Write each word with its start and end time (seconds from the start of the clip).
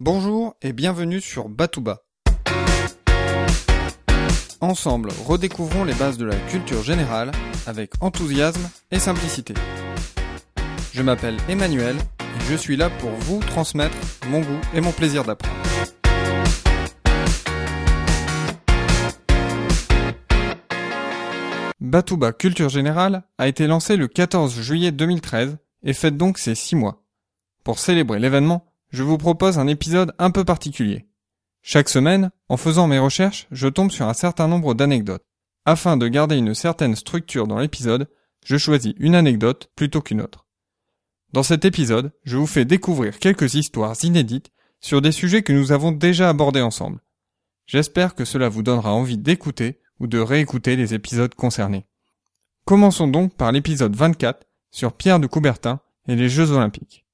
Bonjour 0.00 0.54
et 0.62 0.72
bienvenue 0.72 1.20
sur 1.20 1.48
Batouba. 1.48 2.04
Ensemble, 4.60 5.10
redécouvrons 5.26 5.82
les 5.82 5.92
bases 5.94 6.16
de 6.16 6.24
la 6.24 6.36
culture 6.36 6.84
générale 6.84 7.32
avec 7.66 7.90
enthousiasme 8.00 8.70
et 8.92 9.00
simplicité. 9.00 9.54
Je 10.92 11.02
m'appelle 11.02 11.36
Emmanuel 11.48 11.96
et 12.20 12.40
je 12.48 12.54
suis 12.54 12.76
là 12.76 12.90
pour 12.90 13.10
vous 13.10 13.40
transmettre 13.40 13.96
mon 14.28 14.38
goût 14.38 14.60
et 14.72 14.80
mon 14.80 14.92
plaisir 14.92 15.24
d'apprendre. 15.24 15.56
Batouba 21.80 22.32
Culture 22.32 22.68
Générale 22.68 23.24
a 23.36 23.48
été 23.48 23.66
lancé 23.66 23.96
le 23.96 24.06
14 24.06 24.60
juillet 24.60 24.92
2013 24.92 25.58
et 25.82 25.92
fête 25.92 26.16
donc 26.16 26.38
ses 26.38 26.54
6 26.54 26.76
mois. 26.76 27.02
Pour 27.64 27.80
célébrer 27.80 28.20
l'événement, 28.20 28.64
je 28.90 29.02
vous 29.02 29.18
propose 29.18 29.58
un 29.58 29.66
épisode 29.66 30.14
un 30.18 30.30
peu 30.30 30.44
particulier. 30.44 31.06
Chaque 31.62 31.88
semaine, 31.88 32.30
en 32.48 32.56
faisant 32.56 32.86
mes 32.86 32.98
recherches, 32.98 33.46
je 33.50 33.68
tombe 33.68 33.90
sur 33.90 34.06
un 34.06 34.14
certain 34.14 34.48
nombre 34.48 34.74
d'anecdotes. 34.74 35.24
Afin 35.64 35.96
de 35.96 36.08
garder 36.08 36.36
une 36.36 36.54
certaine 36.54 36.96
structure 36.96 37.46
dans 37.46 37.58
l'épisode, 37.58 38.08
je 38.44 38.56
choisis 38.56 38.94
une 38.98 39.14
anecdote 39.14 39.70
plutôt 39.76 40.00
qu'une 40.00 40.22
autre. 40.22 40.46
Dans 41.32 41.42
cet 41.42 41.66
épisode, 41.66 42.12
je 42.24 42.38
vous 42.38 42.46
fais 42.46 42.64
découvrir 42.64 43.18
quelques 43.18 43.54
histoires 43.54 43.94
inédites 44.02 44.50
sur 44.80 45.02
des 45.02 45.12
sujets 45.12 45.42
que 45.42 45.52
nous 45.52 45.72
avons 45.72 45.92
déjà 45.92 46.30
abordés 46.30 46.62
ensemble. 46.62 47.00
J'espère 47.66 48.14
que 48.14 48.24
cela 48.24 48.48
vous 48.48 48.62
donnera 48.62 48.94
envie 48.94 49.18
d'écouter 49.18 49.80
ou 50.00 50.06
de 50.06 50.18
réécouter 50.18 50.76
les 50.76 50.94
épisodes 50.94 51.34
concernés. 51.34 51.86
Commençons 52.64 53.08
donc 53.08 53.34
par 53.34 53.52
l'épisode 53.52 53.94
24 53.94 54.46
sur 54.70 54.94
Pierre 54.94 55.20
de 55.20 55.26
Coubertin 55.26 55.80
et 56.06 56.16
les 56.16 56.30
Jeux 56.30 56.50
Olympiques. 56.50 57.07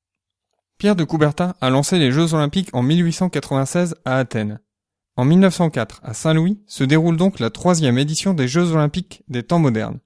Pierre 0.78 0.96
de 0.96 1.04
Coubertin 1.04 1.54
a 1.60 1.70
lancé 1.70 1.98
les 1.98 2.10
Jeux 2.10 2.34
Olympiques 2.34 2.70
en 2.72 2.82
1896 2.82 3.96
à 4.04 4.18
Athènes. 4.18 4.60
En 5.16 5.24
1904, 5.24 6.00
à 6.02 6.14
Saint-Louis, 6.14 6.60
se 6.66 6.82
déroule 6.82 7.16
donc 7.16 7.38
la 7.38 7.50
troisième 7.50 7.98
édition 7.98 8.34
des 8.34 8.48
Jeux 8.48 8.72
Olympiques 8.72 9.22
des 9.28 9.44
temps 9.44 9.60
modernes. 9.60 10.00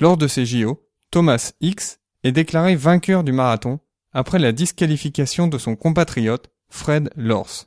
Lors 0.00 0.16
de 0.16 0.28
ces 0.28 0.46
JO, 0.46 0.88
Thomas 1.10 1.52
X 1.60 1.98
est 2.22 2.32
déclaré 2.32 2.76
vainqueur 2.76 3.24
du 3.24 3.32
marathon 3.32 3.80
après 4.12 4.38
la 4.38 4.52
disqualification 4.52 5.48
de 5.48 5.58
son 5.58 5.74
compatriote 5.74 6.50
Fred 6.68 7.10
Lors. 7.16 7.66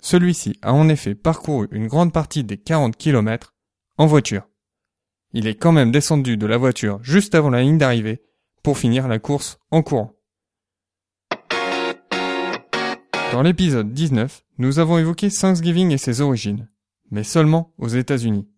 Celui-ci 0.00 0.58
a 0.62 0.72
en 0.72 0.88
effet 0.88 1.14
parcouru 1.14 1.68
une 1.70 1.86
grande 1.86 2.12
partie 2.12 2.44
des 2.44 2.58
40 2.58 2.96
km 2.96 3.54
en 3.98 4.06
voiture. 4.06 4.48
Il 5.32 5.46
est 5.46 5.54
quand 5.54 5.72
même 5.72 5.90
descendu 5.90 6.36
de 6.36 6.46
la 6.46 6.56
voiture 6.56 6.98
juste 7.02 7.34
avant 7.34 7.50
la 7.50 7.62
ligne 7.62 7.78
d'arrivée 7.78 8.22
pour 8.62 8.78
finir 8.78 9.08
la 9.08 9.18
course 9.18 9.58
en 9.70 9.82
courant. 9.82 10.15
Dans 13.32 13.42
l'épisode 13.42 13.92
19, 13.92 14.44
nous 14.58 14.78
avons 14.78 14.98
évoqué 14.98 15.30
Thanksgiving 15.30 15.90
et 15.90 15.98
ses 15.98 16.20
origines, 16.20 16.70
mais 17.10 17.24
seulement 17.24 17.74
aux 17.76 17.88
États-Unis. 17.88 18.48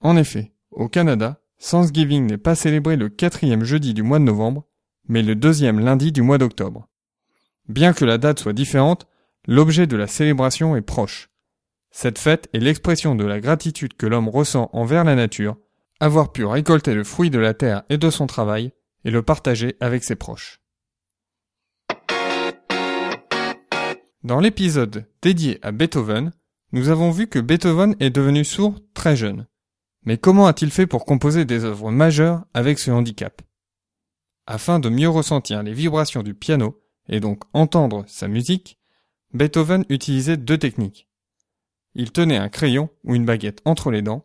En 0.00 0.16
effet, 0.16 0.52
au 0.70 0.88
Canada, 0.88 1.40
Thanksgiving 1.58 2.26
n'est 2.26 2.38
pas 2.38 2.54
célébré 2.54 2.96
le 2.96 3.08
quatrième 3.08 3.64
jeudi 3.64 3.94
du 3.94 4.02
mois 4.02 4.18
de 4.18 4.24
novembre, 4.24 4.66
mais 5.08 5.22
le 5.22 5.34
deuxième 5.34 5.80
lundi 5.80 6.12
du 6.12 6.22
mois 6.22 6.38
d'octobre. 6.38 6.88
Bien 7.68 7.92
que 7.92 8.04
la 8.04 8.18
date 8.18 8.38
soit 8.38 8.52
différente, 8.52 9.06
l'objet 9.46 9.86
de 9.86 9.96
la 9.96 10.06
célébration 10.06 10.76
est 10.76 10.82
proche. 10.82 11.30
Cette 11.90 12.18
fête 12.18 12.48
est 12.52 12.58
l'expression 12.58 13.14
de 13.14 13.24
la 13.24 13.40
gratitude 13.40 13.94
que 13.94 14.06
l'homme 14.06 14.28
ressent 14.28 14.70
envers 14.72 15.04
la 15.04 15.14
nature, 15.14 15.56
avoir 16.00 16.32
pu 16.32 16.44
récolter 16.44 16.94
le 16.94 17.04
fruit 17.04 17.30
de 17.30 17.38
la 17.38 17.54
terre 17.54 17.82
et 17.88 17.98
de 17.98 18.10
son 18.10 18.26
travail, 18.26 18.72
et 19.04 19.10
le 19.10 19.22
partager 19.22 19.76
avec 19.80 20.04
ses 20.04 20.16
proches. 20.16 20.61
Dans 24.24 24.38
l'épisode 24.38 25.08
dédié 25.20 25.58
à 25.62 25.72
Beethoven, 25.72 26.30
nous 26.70 26.90
avons 26.90 27.10
vu 27.10 27.26
que 27.26 27.40
Beethoven 27.40 27.96
est 27.98 28.10
devenu 28.10 28.44
sourd 28.44 28.78
très 28.94 29.16
jeune. 29.16 29.48
Mais 30.04 30.16
comment 30.16 30.46
a-t-il 30.46 30.70
fait 30.70 30.86
pour 30.86 31.04
composer 31.04 31.44
des 31.44 31.64
œuvres 31.64 31.90
majeures 31.90 32.44
avec 32.54 32.78
ce 32.78 32.92
handicap? 32.92 33.42
Afin 34.46 34.78
de 34.78 34.88
mieux 34.88 35.08
ressentir 35.08 35.64
les 35.64 35.72
vibrations 35.72 36.22
du 36.22 36.34
piano 36.34 36.80
et 37.08 37.18
donc 37.18 37.42
entendre 37.52 38.04
sa 38.06 38.28
musique, 38.28 38.78
Beethoven 39.34 39.84
utilisait 39.88 40.36
deux 40.36 40.58
techniques. 40.58 41.08
Il 41.94 42.12
tenait 42.12 42.36
un 42.36 42.48
crayon 42.48 42.90
ou 43.02 43.16
une 43.16 43.26
baguette 43.26 43.60
entre 43.64 43.90
les 43.90 44.02
dents. 44.02 44.24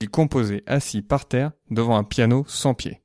Il 0.00 0.08
composait 0.08 0.64
assis 0.66 1.02
par 1.02 1.28
terre 1.28 1.52
devant 1.70 1.98
un 1.98 2.04
piano 2.04 2.44
sans 2.48 2.72
pied. 2.72 3.01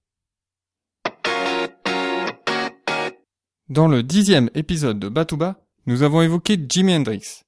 Dans 3.69 3.89
le 3.89 4.01
dixième 4.01 4.49
épisode 4.55 4.97
de 4.97 5.09
Batouba, 5.09 5.59
nous 5.87 6.01
avons 6.01 6.21
évoqué 6.21 6.57
Jimi 6.69 6.95
Hendrix. 6.95 7.41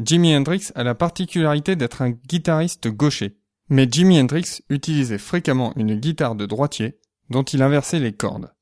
Jimi 0.00 0.34
Hendrix 0.34 0.72
a 0.74 0.82
la 0.82 0.96
particularité 0.96 1.76
d'être 1.76 2.02
un 2.02 2.10
guitariste 2.10 2.88
gaucher, 2.88 3.38
mais 3.68 3.86
Jimi 3.88 4.18
Hendrix 4.18 4.62
utilisait 4.68 5.18
fréquemment 5.18 5.72
une 5.76 5.94
guitare 5.94 6.34
de 6.34 6.44
droitier 6.44 6.98
dont 7.28 7.44
il 7.44 7.62
inversait 7.62 8.00
les 8.00 8.12
cordes, 8.12 8.52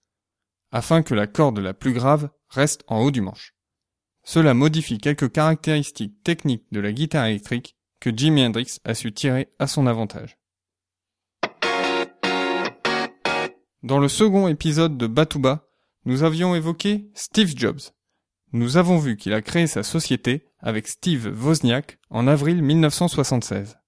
afin 0.71 1.01
que 1.01 1.15
la 1.15 1.27
corde 1.27 1.61
la 1.61 1.73
plus 1.73 1.95
grave 1.95 2.29
reste 2.51 2.85
en 2.89 3.01
haut 3.01 3.11
du 3.11 3.23
manche. 3.23 3.55
Cela 4.23 4.53
modifie 4.53 4.99
quelques 4.99 5.33
caractéristiques 5.33 6.23
techniques 6.23 6.67
de 6.73 6.81
la 6.81 6.93
guitare 6.93 7.25
électrique 7.25 7.75
que 8.01 8.11
Jimi 8.15 8.45
Hendrix 8.45 8.81
a 8.85 8.93
su 8.93 9.15
tirer 9.15 9.49
à 9.59 9.67
son 9.67 9.87
avantage. 9.87 10.37
Dans 13.83 13.99
le 13.99 14.09
second 14.09 14.47
épisode 14.49 14.99
de 14.99 15.07
Batouba, 15.07 15.68
nous 16.05 16.23
avions 16.23 16.55
évoqué 16.55 17.11
Steve 17.15 17.53
Jobs. 17.57 17.81
Nous 18.53 18.77
avons 18.77 18.99
vu 18.99 19.17
qu'il 19.17 19.35
a 19.35 19.43
créé 19.43 19.67
sa 19.67 19.83
société 19.83 20.47
avec 20.61 20.89
Steve 20.89 21.29
Wozniak 21.45 21.99
en 22.11 22.27
avril 22.27 22.63
1976. 22.63 23.79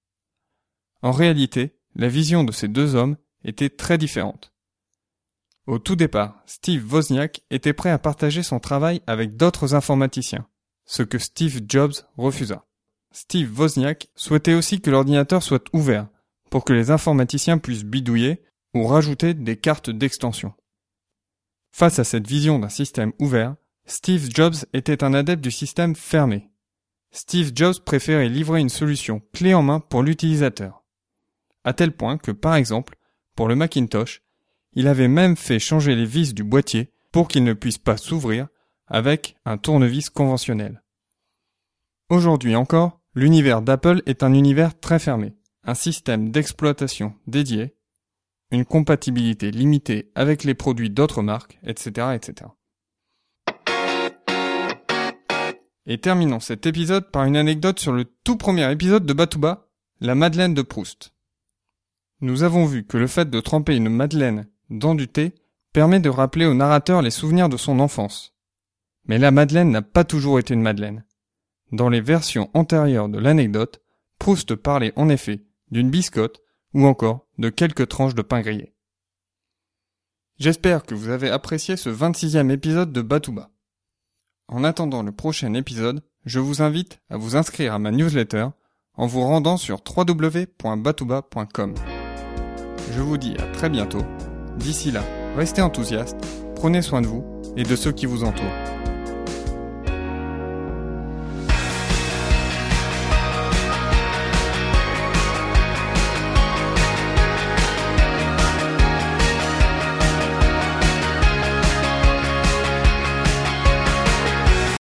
En 1.01 1.11
réalité, 1.11 1.79
la 1.95 2.07
vision 2.07 2.43
de 2.43 2.51
ces 2.51 2.67
deux 2.67 2.95
hommes 2.95 3.17
était 3.43 3.69
très 3.69 3.97
différente. 3.97 4.53
Au 5.67 5.79
tout 5.79 5.95
départ, 5.95 6.41
Steve 6.45 6.91
Wozniak 6.91 7.41
était 7.49 7.73
prêt 7.73 7.91
à 7.91 7.99
partager 7.99 8.43
son 8.43 8.59
travail 8.59 9.01
avec 9.07 9.35
d'autres 9.35 9.73
informaticiens, 9.73 10.47
ce 10.85 11.03
que 11.03 11.17
Steve 11.17 11.61
Jobs 11.67 11.93
refusa. 12.17 12.65
Steve 13.11 13.59
Wozniak 13.59 14.09
souhaitait 14.15 14.53
aussi 14.53 14.81
que 14.81 14.89
l'ordinateur 14.89 15.43
soit 15.43 15.65
ouvert 15.73 16.07
pour 16.49 16.65
que 16.65 16.73
les 16.73 16.91
informaticiens 16.91 17.57
puissent 17.57 17.83
bidouiller 17.83 18.43
ou 18.73 18.85
rajouter 18.85 19.33
des 19.33 19.57
cartes 19.57 19.89
d'extension. 19.89 20.53
Face 21.71 21.99
à 21.99 22.03
cette 22.03 22.27
vision 22.27 22.59
d'un 22.59 22.69
système 22.69 23.13
ouvert, 23.19 23.55
Steve 23.85 24.29
Jobs 24.33 24.55
était 24.73 25.03
un 25.03 25.13
adepte 25.13 25.43
du 25.43 25.51
système 25.51 25.95
fermé. 25.95 26.49
Steve 27.11 27.51
Jobs 27.55 27.79
préférait 27.83 28.29
livrer 28.29 28.59
une 28.59 28.69
solution 28.69 29.21
clé 29.33 29.53
en 29.53 29.63
main 29.63 29.79
pour 29.79 30.03
l'utilisateur. 30.03 30.83
À 31.63 31.73
tel 31.73 31.91
point 31.91 32.17
que, 32.17 32.31
par 32.31 32.55
exemple, 32.55 32.95
pour 33.35 33.47
le 33.47 33.55
Macintosh, 33.55 34.21
il 34.73 34.87
avait 34.87 35.07
même 35.07 35.35
fait 35.35 35.59
changer 35.59 35.95
les 35.95 36.05
vis 36.05 36.33
du 36.33 36.43
boîtier 36.43 36.91
pour 37.11 37.27
qu'il 37.27 37.43
ne 37.43 37.53
puisse 37.53 37.77
pas 37.77 37.97
s'ouvrir 37.97 38.47
avec 38.87 39.35
un 39.45 39.57
tournevis 39.57 40.09
conventionnel. 40.09 40.83
Aujourd'hui 42.09 42.55
encore, 42.55 42.99
l'univers 43.15 43.61
d'Apple 43.61 44.01
est 44.05 44.23
un 44.23 44.33
univers 44.33 44.79
très 44.79 44.99
fermé, 44.99 45.35
un 45.63 45.75
système 45.75 46.31
d'exploitation 46.31 47.13
dédié 47.27 47.75
une 48.51 48.65
compatibilité 48.65 49.49
limitée 49.51 50.11
avec 50.13 50.43
les 50.43 50.53
produits 50.53 50.89
d'autres 50.89 51.21
marques, 51.21 51.59
etc., 51.63 52.07
etc. 52.15 52.49
Et 55.85 55.97
terminons 55.97 56.39
cet 56.39 56.65
épisode 56.65 57.09
par 57.09 57.23
une 57.25 57.37
anecdote 57.37 57.79
sur 57.79 57.93
le 57.93 58.05
tout 58.05 58.37
premier 58.37 58.69
épisode 58.71 59.05
de 59.05 59.13
Batouba, 59.13 59.67
la 59.99 60.15
Madeleine 60.15 60.53
de 60.53 60.61
Proust. 60.61 61.13
Nous 62.19 62.43
avons 62.43 62.65
vu 62.65 62.85
que 62.85 62.97
le 62.97 63.07
fait 63.07 63.29
de 63.29 63.39
tremper 63.39 63.75
une 63.75 63.89
Madeleine 63.89 64.47
dans 64.69 64.95
du 64.95 65.07
thé 65.07 65.33
permet 65.73 65.99
de 65.99 66.09
rappeler 66.09 66.45
au 66.45 66.53
narrateur 66.53 67.01
les 67.01 67.09
souvenirs 67.09 67.49
de 67.49 67.57
son 67.57 67.79
enfance. 67.79 68.35
Mais 69.05 69.17
la 69.17 69.31
Madeleine 69.31 69.71
n'a 69.71 69.81
pas 69.81 70.03
toujours 70.03 70.37
été 70.37 70.53
une 70.53 70.61
Madeleine. 70.61 71.03
Dans 71.71 71.89
les 71.89 72.01
versions 72.01 72.49
antérieures 72.53 73.09
de 73.09 73.17
l'anecdote, 73.17 73.81
Proust 74.19 74.55
parlait 74.55 74.93
en 74.97 75.09
effet 75.09 75.45
d'une 75.71 75.89
biscotte 75.89 76.41
ou 76.73 76.85
encore 76.85 77.27
de 77.41 77.49
quelques 77.49 77.89
tranches 77.89 78.15
de 78.15 78.21
pain 78.21 78.39
grillé. 78.41 78.73
J'espère 80.39 80.83
que 80.83 80.95
vous 80.95 81.09
avez 81.09 81.29
apprécié 81.29 81.75
ce 81.75 81.89
26e 81.89 82.49
épisode 82.51 82.93
de 82.93 83.01
Batouba. 83.01 83.49
En 84.47 84.63
attendant 84.63 85.03
le 85.03 85.11
prochain 85.11 85.53
épisode, 85.53 86.01
je 86.25 86.39
vous 86.39 86.61
invite 86.61 87.01
à 87.09 87.17
vous 87.17 87.35
inscrire 87.35 87.73
à 87.73 87.79
ma 87.79 87.91
newsletter 87.91 88.47
en 88.93 89.07
vous 89.07 89.21
rendant 89.21 89.57
sur 89.57 89.81
www.batouba.com. 89.85 91.75
Je 92.91 93.01
vous 93.01 93.17
dis 93.17 93.35
à 93.37 93.47
très 93.51 93.69
bientôt. 93.69 94.03
D'ici 94.57 94.91
là, 94.91 95.03
restez 95.35 95.61
enthousiastes, 95.61 96.17
prenez 96.55 96.81
soin 96.81 97.01
de 97.01 97.07
vous 97.07 97.25
et 97.57 97.63
de 97.63 97.75
ceux 97.75 97.91
qui 97.91 98.05
vous 98.05 98.23
entourent. 98.23 98.80